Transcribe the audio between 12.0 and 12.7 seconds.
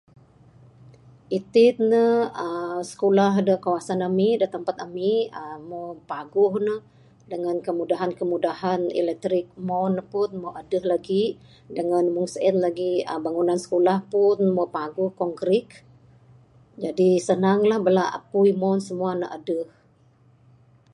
meng sien